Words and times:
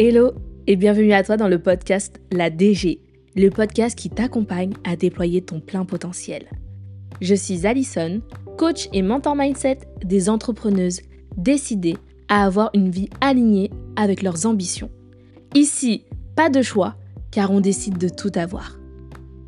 Hello 0.00 0.30
et 0.68 0.76
bienvenue 0.76 1.12
à 1.12 1.24
toi 1.24 1.36
dans 1.36 1.48
le 1.48 1.58
podcast 1.58 2.20
La 2.30 2.50
DG, 2.50 3.00
le 3.34 3.50
podcast 3.50 3.98
qui 3.98 4.08
t'accompagne 4.08 4.74
à 4.84 4.94
déployer 4.94 5.42
ton 5.42 5.58
plein 5.58 5.84
potentiel. 5.84 6.44
Je 7.20 7.34
suis 7.34 7.66
Alison, 7.66 8.20
coach 8.56 8.88
et 8.92 9.02
mentor 9.02 9.34
mindset 9.34 9.80
des 10.04 10.28
entrepreneuses 10.28 11.00
décidées 11.36 11.96
à 12.28 12.44
avoir 12.44 12.70
une 12.74 12.90
vie 12.90 13.10
alignée 13.20 13.72
avec 13.96 14.22
leurs 14.22 14.46
ambitions. 14.46 14.88
Ici, 15.56 16.04
pas 16.36 16.48
de 16.48 16.62
choix, 16.62 16.94
car 17.32 17.50
on 17.50 17.58
décide 17.58 17.98
de 17.98 18.08
tout 18.08 18.30
avoir. 18.36 18.78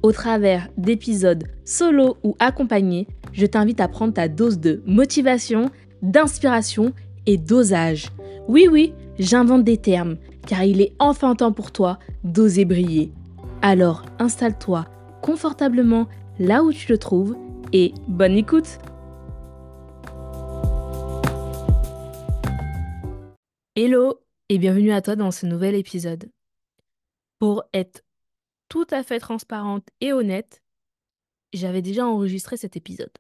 Au 0.03 0.11
travers 0.11 0.69
d'épisodes 0.77 1.45
solo 1.64 2.17
ou 2.25 2.35
accompagnés, 2.41 3.07
je 3.32 3.46
t'invite 3.46 3.80
à 3.80 3.87
prendre 3.87 4.14
ta 4.14 4.27
dose 4.27 4.59
de 4.59 4.82
motivation, 4.85 5.71
d'inspiration 6.03 6.93
et 7.26 7.37
d'osage. 7.37 8.09
Oui, 8.48 8.67
oui, 8.68 8.95
j'invente 9.21 9.62
des 9.62 9.76
termes, 9.76 10.17
car 10.50 10.64
il 10.64 10.81
est 10.81 10.96
enfin 10.99 11.36
temps 11.36 11.53
pour 11.53 11.71
toi 11.71 12.00
d'oser 12.25 12.64
briller. 12.64 13.13
Alors 13.63 14.04
installe-toi 14.18 14.85
confortablement 15.23 16.09
là 16.40 16.64
où 16.64 16.73
tu 16.73 16.86
te 16.86 16.93
trouves 16.93 17.36
et 17.73 17.95
bonne 18.09 18.36
écoute 18.36 18.81
Hello 23.76 24.18
et 24.49 24.59
bienvenue 24.59 24.90
à 24.90 25.00
toi 25.00 25.14
dans 25.14 25.31
ce 25.31 25.46
nouvel 25.46 25.76
épisode. 25.76 26.29
Pour 27.39 27.62
être 27.73 28.03
tout 28.68 28.89
à 28.90 29.04
fait 29.04 29.21
transparente 29.21 29.87
et 30.01 30.12
honnête, 30.12 30.64
j'avais 31.53 31.81
déjà 31.81 32.05
enregistré 32.05 32.56
cet 32.56 32.77
épisode. 32.77 33.17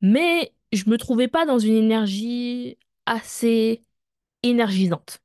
Mais 0.00 0.52
je 0.72 0.88
me 0.88 0.96
trouvais 0.96 1.28
pas 1.28 1.44
dans 1.44 1.58
une 1.58 1.74
énergie 1.74 2.78
assez 3.04 3.82
énergisante. 4.44 5.23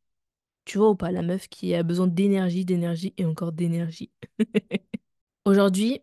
Tu 0.65 0.77
vois 0.77 0.89
ou 0.91 0.95
pas, 0.95 1.11
la 1.11 1.21
meuf 1.21 1.47
qui 1.49 1.73
a 1.75 1.83
besoin 1.83 2.07
d'énergie, 2.07 2.65
d'énergie 2.65 3.13
et 3.17 3.25
encore 3.25 3.51
d'énergie. 3.51 4.11
Aujourd'hui, 5.45 6.01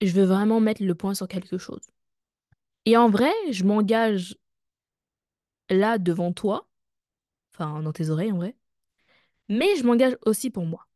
je 0.00 0.10
veux 0.12 0.24
vraiment 0.24 0.58
mettre 0.60 0.82
le 0.82 0.94
point 0.94 1.14
sur 1.14 1.28
quelque 1.28 1.58
chose. 1.58 1.82
Et 2.86 2.96
en 2.96 3.10
vrai, 3.10 3.32
je 3.50 3.64
m'engage 3.64 4.36
là 5.70 5.98
devant 5.98 6.32
toi, 6.32 6.68
enfin 7.54 7.82
dans 7.82 7.92
tes 7.92 8.10
oreilles 8.10 8.32
en 8.32 8.36
vrai, 8.38 8.56
mais 9.48 9.76
je 9.76 9.84
m'engage 9.84 10.16
aussi 10.26 10.50
pour 10.50 10.66
moi. 10.66 10.88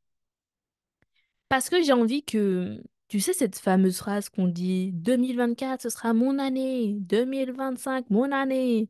Parce 1.48 1.68
que 1.70 1.82
j'ai 1.82 1.92
envie 1.92 2.22
que, 2.24 2.82
tu 3.08 3.20
sais, 3.20 3.32
cette 3.32 3.58
fameuse 3.58 3.98
phrase 3.98 4.28
qu'on 4.28 4.46
dit 4.48 4.92
2024, 4.92 5.82
ce 5.82 5.90
sera 5.90 6.12
mon 6.14 6.38
année, 6.38 6.94
2025, 7.00 8.08
mon 8.10 8.30
année. 8.32 8.88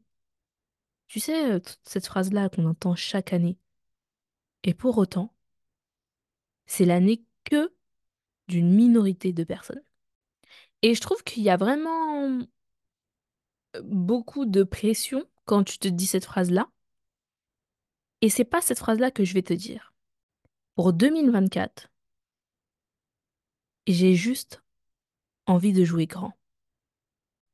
Tu 1.11 1.19
sais, 1.19 1.51
euh, 1.51 1.59
cette 1.83 2.07
phrase-là 2.07 2.49
qu'on 2.49 2.67
entend 2.67 2.95
chaque 2.95 3.33
année. 3.33 3.59
Et 4.63 4.75
pour 4.75 4.97
autant, 4.97 5.35
c'est 6.67 6.85
l'année 6.85 7.25
que 7.43 7.75
d'une 8.47 8.73
minorité 8.73 9.33
de 9.33 9.43
personnes. 9.43 9.83
Et 10.83 10.95
je 10.95 11.01
trouve 11.01 11.25
qu'il 11.25 11.43
y 11.43 11.51
a 11.51 11.57
vraiment 11.57 12.29
euh, 12.29 12.47
beaucoup 13.83 14.47
de 14.47 14.63
pression 14.63 15.25
quand 15.47 15.65
tu 15.65 15.79
te 15.79 15.89
dis 15.89 16.07
cette 16.07 16.27
phrase-là. 16.27 16.71
Et 18.21 18.31
c'est 18.31 18.45
pas 18.45 18.61
cette 18.61 18.79
phrase-là 18.79 19.11
que 19.11 19.25
je 19.25 19.35
vais 19.35 19.43
te 19.43 19.53
dire. 19.53 19.93
Pour 20.77 20.93
2024, 20.93 21.91
j'ai 23.89 24.15
juste 24.15 24.63
envie 25.47 25.73
de 25.73 25.85
jouer 25.85 26.07
grand. 26.07 26.39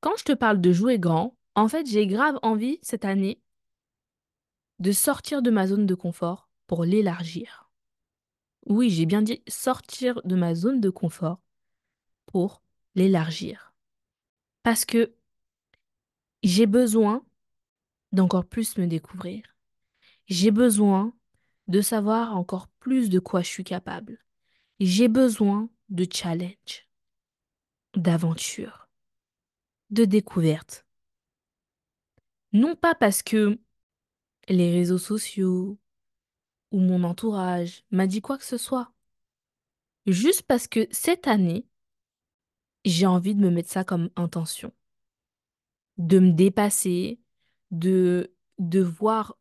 Quand 0.02 0.14
je 0.18 0.24
te 0.24 0.32
parle 0.32 0.60
de 0.60 0.72
jouer 0.74 0.98
grand, 0.98 1.38
en 1.54 1.68
fait, 1.68 1.86
j'ai 1.86 2.06
grave 2.06 2.38
envie 2.42 2.78
cette 2.82 3.06
année 3.06 3.40
de 4.78 4.92
sortir 4.92 5.42
de 5.42 5.50
ma 5.50 5.66
zone 5.66 5.86
de 5.86 5.94
confort 5.94 6.48
pour 6.66 6.84
l'élargir. 6.84 7.70
Oui, 8.66 8.90
j'ai 8.90 9.06
bien 9.06 9.22
dit 9.22 9.42
sortir 9.48 10.20
de 10.24 10.34
ma 10.34 10.54
zone 10.54 10.80
de 10.80 10.90
confort 10.90 11.40
pour 12.26 12.62
l'élargir. 12.94 13.74
Parce 14.62 14.84
que 14.84 15.14
j'ai 16.42 16.66
besoin 16.66 17.24
d'encore 18.12 18.44
plus 18.44 18.76
me 18.78 18.86
découvrir. 18.86 19.56
J'ai 20.26 20.50
besoin 20.50 21.14
de 21.68 21.80
savoir 21.80 22.36
encore 22.36 22.68
plus 22.68 23.10
de 23.10 23.18
quoi 23.18 23.42
je 23.42 23.48
suis 23.48 23.64
capable. 23.64 24.18
J'ai 24.80 25.08
besoin 25.08 25.70
de 25.88 26.06
challenge, 26.12 26.88
d'aventure, 27.94 28.88
de 29.90 30.04
découverte. 30.04 30.84
Non 32.52 32.74
pas 32.74 32.94
parce 32.94 33.22
que 33.22 33.58
les 34.48 34.72
réseaux 34.72 34.98
sociaux 34.98 35.78
ou 36.72 36.80
mon 36.80 37.04
entourage 37.04 37.84
m'a 37.90 38.06
dit 38.06 38.20
quoi 38.20 38.38
que 38.38 38.44
ce 38.44 38.58
soit. 38.58 38.92
Juste 40.06 40.42
parce 40.42 40.68
que 40.68 40.86
cette 40.90 41.26
année, 41.26 41.66
j'ai 42.84 43.06
envie 43.06 43.34
de 43.34 43.40
me 43.40 43.50
mettre 43.50 43.70
ça 43.70 43.84
comme 43.84 44.10
intention. 44.16 44.72
De 45.98 46.18
me 46.18 46.32
dépasser, 46.32 47.18
de, 47.70 48.32
de 48.58 48.80
voir 48.80 49.36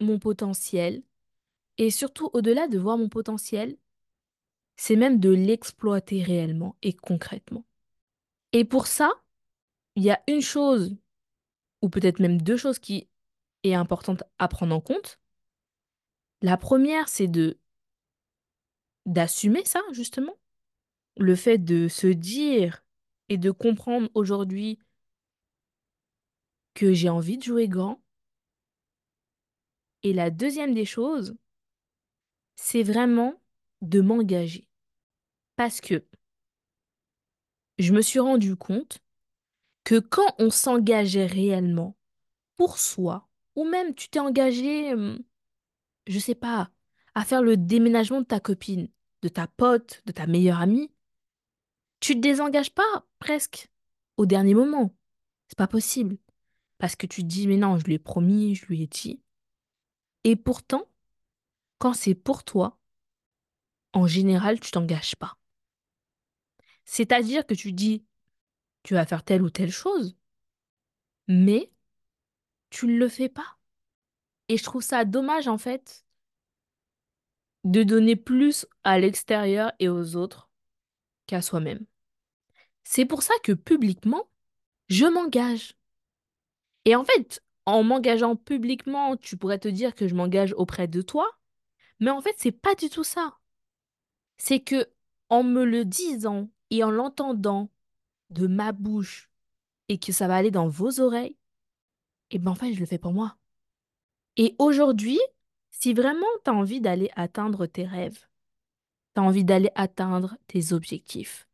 mon 0.00 0.18
potentiel. 0.18 1.02
Et 1.78 1.90
surtout, 1.90 2.30
au-delà 2.32 2.68
de 2.68 2.78
voir 2.78 2.96
mon 2.96 3.08
potentiel, 3.08 3.76
c'est 4.76 4.96
même 4.96 5.20
de 5.20 5.30
l'exploiter 5.30 6.22
réellement 6.22 6.76
et 6.82 6.92
concrètement. 6.92 7.64
Et 8.52 8.64
pour 8.64 8.86
ça, 8.86 9.10
il 9.96 10.04
y 10.04 10.10
a 10.10 10.22
une 10.28 10.42
chose, 10.42 10.96
ou 11.82 11.88
peut-être 11.88 12.20
même 12.20 12.40
deux 12.40 12.56
choses 12.56 12.78
qui 12.78 13.08
est 13.66 13.74
importante 13.74 14.22
à 14.38 14.48
prendre 14.48 14.74
en 14.74 14.80
compte. 14.80 15.20
La 16.42 16.56
première, 16.56 17.08
c'est 17.08 17.28
de 17.28 17.58
d'assumer 19.06 19.64
ça, 19.64 19.80
justement. 19.92 20.36
Le 21.16 21.34
fait 21.36 21.58
de 21.58 21.88
se 21.88 22.08
dire 22.08 22.84
et 23.28 23.38
de 23.38 23.50
comprendre 23.50 24.08
aujourd'hui 24.14 24.78
que 26.74 26.92
j'ai 26.92 27.08
envie 27.08 27.38
de 27.38 27.42
jouer 27.42 27.68
grand. 27.68 28.02
Et 30.02 30.12
la 30.12 30.30
deuxième 30.30 30.74
des 30.74 30.84
choses, 30.84 31.36
c'est 32.56 32.82
vraiment 32.82 33.34
de 33.82 34.00
m'engager. 34.00 34.68
Parce 35.56 35.80
que 35.80 36.04
je 37.78 37.92
me 37.92 38.02
suis 38.02 38.20
rendu 38.20 38.56
compte 38.56 38.98
que 39.84 39.98
quand 39.98 40.34
on 40.38 40.50
s'engageait 40.50 41.26
réellement 41.26 41.96
pour 42.56 42.78
soi, 42.78 43.25
ou 43.56 43.64
même 43.64 43.94
tu 43.94 44.08
t'es 44.08 44.20
engagé, 44.20 44.94
je 46.06 46.18
sais 46.18 46.34
pas, 46.34 46.70
à 47.14 47.24
faire 47.24 47.42
le 47.42 47.56
déménagement 47.56 48.20
de 48.20 48.26
ta 48.26 48.40
copine, 48.40 48.88
de 49.22 49.28
ta 49.28 49.46
pote, 49.46 50.02
de 50.06 50.12
ta 50.12 50.26
meilleure 50.26 50.60
amie, 50.60 50.92
tu 52.00 52.14
te 52.14 52.20
désengages 52.20 52.70
pas 52.70 53.06
presque 53.18 53.70
au 54.16 54.26
dernier 54.26 54.54
moment. 54.54 54.94
C'est 55.48 55.58
pas 55.58 55.66
possible. 55.66 56.18
Parce 56.78 56.94
que 56.94 57.06
tu 57.06 57.22
te 57.22 57.26
dis, 57.26 57.48
mais 57.48 57.56
non, 57.56 57.78
je 57.78 57.84
lui 57.84 57.94
ai 57.94 57.98
promis, 57.98 58.54
je 58.54 58.66
lui 58.66 58.82
ai 58.82 58.86
dit. 58.86 59.22
Et 60.24 60.36
pourtant, 60.36 60.84
quand 61.78 61.94
c'est 61.94 62.14
pour 62.14 62.44
toi, 62.44 62.78
en 63.92 64.06
général, 64.06 64.60
tu 64.60 64.70
t'engages 64.70 65.16
pas. 65.16 65.38
C'est-à-dire 66.84 67.46
que 67.46 67.54
tu 67.54 67.72
dis, 67.72 68.04
tu 68.82 68.94
vas 68.94 69.06
faire 69.06 69.24
telle 69.24 69.42
ou 69.42 69.50
telle 69.50 69.72
chose, 69.72 70.16
mais 71.28 71.72
tu 72.76 72.86
ne 72.86 72.98
le 72.98 73.08
fais 73.08 73.30
pas. 73.30 73.56
Et 74.48 74.58
je 74.58 74.62
trouve 74.62 74.82
ça 74.82 75.06
dommage, 75.06 75.48
en 75.48 75.56
fait, 75.56 76.04
de 77.64 77.82
donner 77.82 78.16
plus 78.16 78.66
à 78.84 78.98
l'extérieur 78.98 79.72
et 79.78 79.88
aux 79.88 80.14
autres 80.14 80.50
qu'à 81.26 81.40
soi-même. 81.40 81.86
C'est 82.84 83.06
pour 83.06 83.22
ça 83.22 83.32
que 83.42 83.52
publiquement, 83.52 84.28
je 84.88 85.06
m'engage. 85.06 85.74
Et 86.84 86.94
en 86.94 87.04
fait, 87.04 87.42
en 87.64 87.82
m'engageant 87.82 88.36
publiquement, 88.36 89.16
tu 89.16 89.38
pourrais 89.38 89.58
te 89.58 89.68
dire 89.68 89.94
que 89.94 90.06
je 90.06 90.14
m'engage 90.14 90.52
auprès 90.58 90.86
de 90.86 91.00
toi, 91.00 91.26
mais 91.98 92.10
en 92.10 92.20
fait, 92.20 92.34
c'est 92.36 92.52
pas 92.52 92.74
du 92.74 92.90
tout 92.90 93.04
ça. 93.04 93.38
C'est 94.36 94.60
que 94.60 94.86
en 95.30 95.42
me 95.42 95.64
le 95.64 95.86
disant 95.86 96.50
et 96.70 96.84
en 96.84 96.90
l'entendant 96.90 97.70
de 98.28 98.46
ma 98.46 98.72
bouche 98.72 99.30
et 99.88 99.98
que 99.98 100.12
ça 100.12 100.28
va 100.28 100.36
aller 100.36 100.50
dans 100.50 100.68
vos 100.68 101.00
oreilles, 101.00 101.36
et 102.30 102.38
ben 102.38 102.52
en 102.52 102.54
je 102.54 102.80
le 102.80 102.86
fais 102.86 102.98
pour 102.98 103.12
moi. 103.12 103.36
Et 104.36 104.54
aujourd'hui, 104.58 105.18
si 105.70 105.94
vraiment 105.94 106.26
tu 106.44 106.50
as 106.50 106.54
envie 106.54 106.80
d'aller 106.80 107.10
atteindre 107.16 107.66
tes 107.66 107.84
rêves, 107.84 108.26
tu 109.14 109.20
as 109.20 109.22
envie 109.22 109.44
d'aller 109.44 109.70
atteindre 109.74 110.36
tes 110.46 110.72
objectifs, 110.72 111.48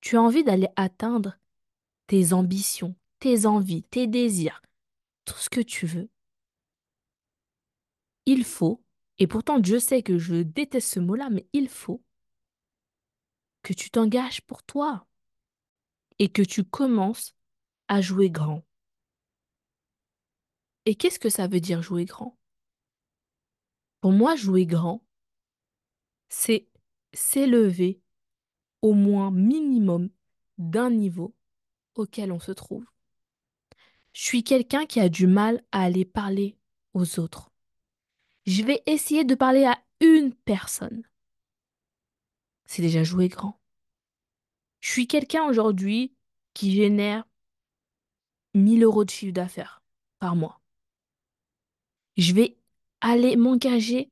tu 0.00 0.16
as 0.16 0.22
envie 0.22 0.44
d'aller 0.44 0.68
atteindre 0.76 1.38
tes 2.06 2.32
ambitions, 2.32 2.94
tes 3.18 3.46
envies, 3.46 3.82
tes 3.84 4.06
désirs, 4.06 4.62
tout 5.24 5.38
ce 5.38 5.50
que 5.50 5.60
tu 5.60 5.86
veux. 5.86 6.08
Il 8.26 8.44
faut, 8.44 8.82
et 9.18 9.26
pourtant 9.26 9.58
Dieu 9.58 9.78
sait 9.78 10.02
que 10.02 10.18
je 10.18 10.36
déteste 10.42 10.94
ce 10.94 11.00
mot-là, 11.00 11.28
mais 11.30 11.46
il 11.52 11.68
faut 11.68 12.02
que 13.62 13.72
tu 13.72 13.90
t'engages 13.90 14.42
pour 14.42 14.62
toi 14.62 15.06
et 16.18 16.28
que 16.28 16.42
tu 16.42 16.64
commences 16.64 17.34
à 17.88 18.00
jouer 18.00 18.30
grand. 18.30 18.62
Et 20.86 20.94
qu'est-ce 20.94 21.18
que 21.18 21.28
ça 21.28 21.46
veut 21.46 21.60
dire 21.60 21.82
jouer 21.82 22.04
grand? 22.04 22.36
Pour 24.00 24.12
moi, 24.12 24.34
jouer 24.34 24.66
grand, 24.66 25.04
c'est 26.28 26.68
s'élever 27.12 28.00
au 28.80 28.94
moins 28.94 29.30
minimum 29.30 30.10
d'un 30.58 30.90
niveau 30.90 31.34
auquel 31.94 32.32
on 32.32 32.40
se 32.40 32.52
trouve. 32.52 32.84
Je 34.12 34.22
suis 34.22 34.44
quelqu'un 34.44 34.86
qui 34.86 34.98
a 35.00 35.08
du 35.08 35.26
mal 35.26 35.62
à 35.72 35.82
aller 35.82 36.04
parler 36.04 36.56
aux 36.94 37.20
autres. 37.20 37.50
Je 38.46 38.62
vais 38.62 38.82
essayer 38.86 39.24
de 39.24 39.34
parler 39.34 39.64
à 39.64 39.78
une 40.00 40.34
personne. 40.34 41.02
C'est 42.66 42.82
déjà 42.82 43.04
jouer 43.04 43.28
grand. 43.28 43.60
Je 44.80 44.90
suis 44.90 45.06
quelqu'un 45.06 45.44
aujourd'hui 45.44 46.14
qui 46.54 46.72
génère 46.72 47.24
1000 48.54 48.82
euros 48.82 49.04
de 49.04 49.10
chiffre 49.10 49.32
d'affaires 49.32 49.82
par 50.18 50.34
mois. 50.34 50.61
Je 52.16 52.32
vais 52.32 52.56
aller 53.00 53.36
m'engager 53.36 54.10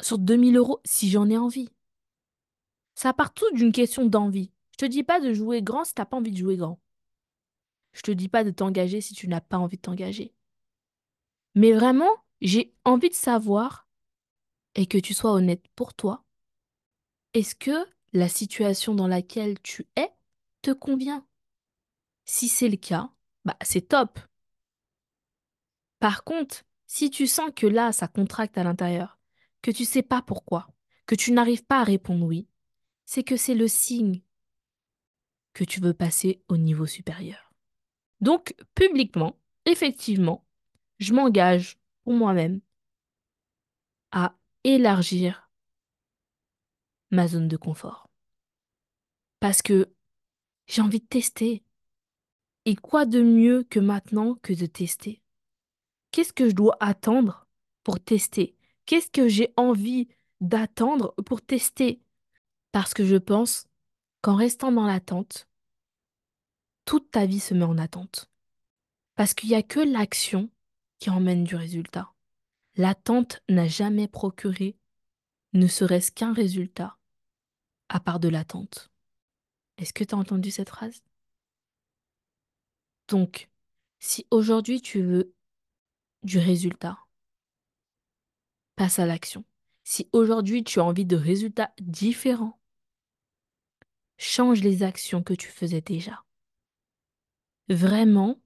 sur 0.00 0.18
2000 0.18 0.56
euros 0.56 0.80
si 0.84 1.10
j'en 1.10 1.28
ai 1.28 1.36
envie. 1.36 1.70
Ça 2.94 3.12
part 3.12 3.32
tout 3.32 3.50
d'une 3.52 3.72
question 3.72 4.06
d'envie. 4.06 4.50
Je 4.72 4.78
te 4.78 4.84
dis 4.84 5.04
pas 5.04 5.20
de 5.20 5.32
jouer 5.32 5.62
grand 5.62 5.84
si 5.84 5.94
tu 5.94 6.00
n'as 6.00 6.06
pas 6.06 6.16
envie 6.16 6.32
de 6.32 6.36
jouer 6.36 6.56
grand. 6.56 6.80
Je 7.92 8.02
te 8.02 8.10
dis 8.10 8.28
pas 8.28 8.44
de 8.44 8.50
t'engager 8.50 9.00
si 9.00 9.14
tu 9.14 9.28
n'as 9.28 9.40
pas 9.40 9.58
envie 9.58 9.76
de 9.76 9.82
t'engager. 9.82 10.34
Mais 11.54 11.72
vraiment, 11.72 12.10
j'ai 12.40 12.74
envie 12.84 13.08
de 13.08 13.14
savoir 13.14 13.88
et 14.74 14.86
que 14.86 14.98
tu 14.98 15.14
sois 15.14 15.32
honnête 15.32 15.66
pour 15.74 15.94
toi. 15.94 16.24
Est-ce 17.34 17.54
que 17.54 17.86
la 18.12 18.28
situation 18.28 18.94
dans 18.94 19.08
laquelle 19.08 19.60
tu 19.62 19.86
es 19.96 20.10
te 20.62 20.70
convient? 20.70 21.26
Si 22.24 22.48
c'est 22.48 22.68
le 22.68 22.76
cas, 22.76 23.10
bah 23.44 23.56
c'est 23.62 23.88
top. 23.88 24.18
Par 25.98 26.24
contre, 26.24 26.64
si 26.86 27.10
tu 27.10 27.26
sens 27.26 27.50
que 27.54 27.66
là, 27.66 27.92
ça 27.92 28.08
contracte 28.08 28.56
à 28.58 28.64
l'intérieur, 28.64 29.18
que 29.62 29.70
tu 29.70 29.84
sais 29.84 30.02
pas 30.02 30.22
pourquoi, 30.22 30.68
que 31.06 31.14
tu 31.14 31.32
n'arrives 31.32 31.64
pas 31.64 31.80
à 31.80 31.84
répondre 31.84 32.24
oui, 32.24 32.48
c'est 33.04 33.24
que 33.24 33.36
c'est 33.36 33.54
le 33.54 33.68
signe 33.68 34.22
que 35.52 35.64
tu 35.64 35.80
veux 35.80 35.94
passer 35.94 36.42
au 36.48 36.56
niveau 36.56 36.86
supérieur. 36.86 37.52
Donc, 38.20 38.54
publiquement, 38.74 39.38
effectivement, 39.64 40.46
je 40.98 41.12
m'engage 41.12 41.78
pour 42.04 42.14
moi-même 42.14 42.60
à 44.12 44.36
élargir 44.64 45.50
ma 47.10 47.26
zone 47.28 47.48
de 47.48 47.56
confort. 47.56 48.08
Parce 49.40 49.62
que 49.62 49.92
j'ai 50.66 50.82
envie 50.82 51.00
de 51.00 51.06
tester. 51.06 51.64
Et 52.64 52.76
quoi 52.76 53.06
de 53.06 53.22
mieux 53.22 53.64
que 53.64 53.80
maintenant 53.80 54.34
que 54.36 54.52
de 54.52 54.66
tester? 54.66 55.22
Qu'est-ce 56.10 56.32
que 56.32 56.48
je 56.48 56.54
dois 56.54 56.76
attendre 56.80 57.46
pour 57.84 58.00
tester? 58.00 58.56
Qu'est-ce 58.86 59.10
que 59.10 59.28
j'ai 59.28 59.52
envie 59.56 60.08
d'attendre 60.40 61.14
pour 61.26 61.42
tester? 61.42 62.00
Parce 62.72 62.94
que 62.94 63.04
je 63.04 63.16
pense 63.16 63.66
qu'en 64.22 64.36
restant 64.36 64.72
dans 64.72 64.86
l'attente, 64.86 65.48
toute 66.84 67.10
ta 67.10 67.26
vie 67.26 67.40
se 67.40 67.54
met 67.54 67.64
en 67.64 67.78
attente. 67.78 68.30
Parce 69.14 69.34
qu'il 69.34 69.50
n'y 69.50 69.54
a 69.54 69.62
que 69.62 69.80
l'action 69.80 70.50
qui 70.98 71.10
emmène 71.10 71.44
du 71.44 71.54
résultat. 71.54 72.12
L'attente 72.76 73.42
n'a 73.48 73.66
jamais 73.66 74.08
procuré 74.08 74.76
ne 75.52 75.66
serait-ce 75.66 76.12
qu'un 76.12 76.32
résultat, 76.32 76.96
à 77.88 78.00
part 78.00 78.20
de 78.20 78.28
l'attente. 78.28 78.90
Est-ce 79.78 79.92
que 79.92 80.04
tu 80.04 80.14
as 80.14 80.18
entendu 80.18 80.50
cette 80.50 80.68
phrase? 80.68 81.02
Donc, 83.08 83.48
si 83.98 84.26
aujourd'hui 84.30 84.80
tu 84.80 85.02
veux 85.02 85.34
du 86.28 86.38
résultat, 86.38 86.98
passe 88.76 88.98
à 88.98 89.06
l'action. 89.06 89.44
Si 89.82 90.08
aujourd'hui 90.12 90.62
tu 90.62 90.78
as 90.78 90.84
envie 90.84 91.06
de 91.06 91.16
résultats 91.16 91.72
différents, 91.80 92.60
change 94.18 94.60
les 94.62 94.82
actions 94.82 95.22
que 95.22 95.34
tu 95.34 95.48
faisais 95.48 95.80
déjà. 95.80 96.24
Vraiment, 97.68 98.40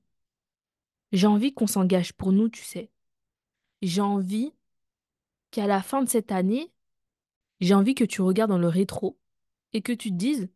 j'ai 1.10 1.26
envie 1.26 1.52
qu'on 1.52 1.66
s'engage 1.66 2.12
pour 2.12 2.32
nous, 2.32 2.48
tu 2.48 2.62
sais. 2.62 2.90
J'ai 3.82 4.00
envie 4.00 4.54
qu'à 5.50 5.66
la 5.66 5.82
fin 5.82 6.02
de 6.02 6.08
cette 6.08 6.32
année, 6.32 6.72
j'ai 7.60 7.74
envie 7.74 7.94
que 7.94 8.04
tu 8.04 8.22
regardes 8.22 8.50
dans 8.50 8.58
le 8.58 8.68
rétro 8.68 9.18
et 9.72 9.82
que 9.82 9.92
tu 9.92 10.10
te 10.10 10.14
dises 10.16 10.48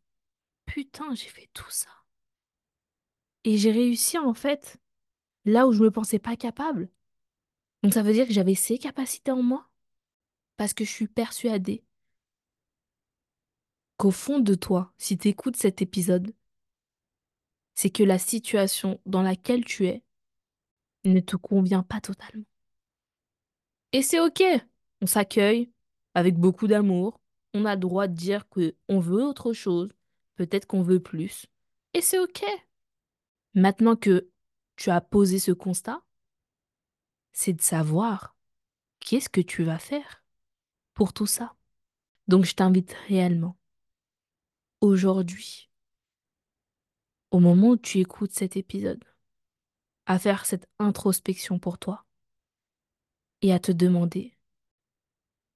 Putain, 0.64 1.14
j'ai 1.14 1.28
fait 1.28 1.50
tout 1.52 1.70
ça. 1.70 1.90
Et 3.44 3.58
j'ai 3.58 3.70
réussi 3.70 4.18
en 4.18 4.34
fait 4.34 4.78
là 5.44 5.66
où 5.66 5.72
je 5.72 5.80
ne 5.80 5.84
me 5.84 5.90
pensais 5.90 6.18
pas 6.18 6.36
capable. 6.36 6.88
Donc 7.82 7.94
ça 7.94 8.02
veut 8.02 8.12
dire 8.12 8.26
que 8.26 8.32
j'avais 8.32 8.54
ces 8.54 8.78
capacités 8.78 9.30
en 9.30 9.42
moi 9.42 9.68
parce 10.56 10.74
que 10.74 10.84
je 10.84 10.90
suis 10.90 11.08
persuadée 11.08 11.84
qu'au 13.96 14.10
fond 14.10 14.40
de 14.40 14.54
toi, 14.54 14.92
si 14.98 15.16
tu 15.16 15.28
écoutes 15.28 15.56
cet 15.56 15.82
épisode, 15.82 16.34
c'est 17.74 17.90
que 17.90 18.02
la 18.02 18.18
situation 18.18 19.00
dans 19.06 19.22
laquelle 19.22 19.64
tu 19.64 19.86
es 19.86 20.02
ne 21.04 21.20
te 21.20 21.36
convient 21.36 21.82
pas 21.82 22.00
totalement. 22.00 22.44
Et 23.92 24.02
c'est 24.02 24.20
ok, 24.20 24.42
on 25.00 25.06
s'accueille 25.06 25.70
avec 26.14 26.36
beaucoup 26.36 26.66
d'amour, 26.66 27.20
on 27.54 27.64
a 27.64 27.76
droit 27.76 28.08
de 28.08 28.14
dire 28.14 28.48
qu'on 28.48 29.00
veut 29.00 29.22
autre 29.22 29.52
chose, 29.52 29.90
peut-être 30.34 30.66
qu'on 30.66 30.82
veut 30.82 31.00
plus, 31.00 31.46
et 31.94 32.00
c'est 32.00 32.18
ok. 32.18 32.44
Maintenant 33.54 33.96
que 33.96 34.28
tu 34.76 34.90
as 34.90 35.00
posé 35.00 35.38
ce 35.38 35.52
constat, 35.52 36.02
c'est 37.36 37.52
de 37.52 37.60
savoir 37.60 38.34
qu'est-ce 38.98 39.28
que 39.28 39.42
tu 39.42 39.62
vas 39.62 39.78
faire 39.78 40.24
pour 40.94 41.12
tout 41.12 41.26
ça. 41.26 41.54
Donc 42.28 42.46
je 42.46 42.54
t'invite 42.54 42.94
réellement, 43.08 43.58
aujourd'hui, 44.80 45.68
au 47.30 47.38
moment 47.38 47.68
où 47.68 47.76
tu 47.76 47.98
écoutes 47.98 48.32
cet 48.32 48.56
épisode, 48.56 49.04
à 50.06 50.18
faire 50.18 50.46
cette 50.46 50.66
introspection 50.78 51.58
pour 51.58 51.76
toi 51.76 52.06
et 53.42 53.52
à 53.52 53.58
te 53.58 53.70
demander 53.70 54.34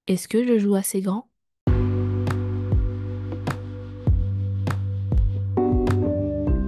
est-ce 0.05 0.27
que 0.27 0.45
je 0.45 0.59
joue 0.59 0.75
assez 0.75 1.01
grand? 1.01 1.31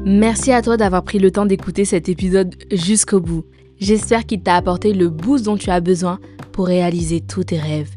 Merci 0.05 0.51
à 0.51 0.63
toi 0.63 0.75
d'avoir 0.75 1.03
pris 1.03 1.19
le 1.19 1.29
temps 1.29 1.45
d'écouter 1.45 1.85
cet 1.85 2.09
épisode 2.09 2.55
jusqu'au 2.71 3.19
bout. 3.19 3.45
J'espère 3.83 4.25
qu'il 4.25 4.41
t'a 4.41 4.55
apporté 4.55 4.93
le 4.93 5.09
boost 5.09 5.43
dont 5.43 5.57
tu 5.57 5.69
as 5.69 5.81
besoin 5.81 6.17
pour 6.53 6.67
réaliser 6.67 7.19
tous 7.19 7.43
tes 7.43 7.59
rêves. 7.59 7.91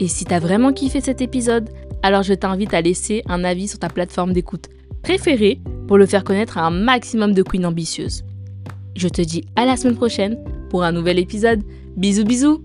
Et 0.00 0.08
si 0.08 0.24
t'as 0.24 0.40
vraiment 0.40 0.72
kiffé 0.72 1.00
cet 1.00 1.20
épisode, 1.20 1.70
alors 2.02 2.24
je 2.24 2.34
t'invite 2.34 2.74
à 2.74 2.80
laisser 2.80 3.22
un 3.28 3.44
avis 3.44 3.68
sur 3.68 3.78
ta 3.78 3.88
plateforme 3.88 4.32
d'écoute 4.32 4.66
préférée 5.04 5.60
pour 5.86 5.98
le 5.98 6.06
faire 6.06 6.24
connaître 6.24 6.58
à 6.58 6.66
un 6.66 6.72
maximum 6.72 7.32
de 7.32 7.44
queens 7.44 7.62
ambitieuses. 7.62 8.24
Je 8.96 9.06
te 9.06 9.22
dis 9.22 9.44
à 9.54 9.66
la 9.66 9.76
semaine 9.76 9.94
prochaine 9.94 10.36
pour 10.68 10.82
un 10.82 10.90
nouvel 10.90 11.20
épisode. 11.20 11.62
Bisous 11.96 12.24
bisous 12.24 12.64